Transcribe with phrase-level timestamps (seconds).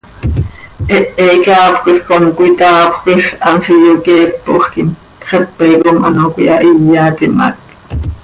[0.89, 4.89] Hehe icaapjöquij com cötaapjöquij, hanso iyoqueepojquim,
[5.27, 7.55] xepe com ano cöihahíyatim hac.